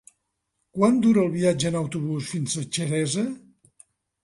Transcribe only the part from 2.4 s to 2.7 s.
a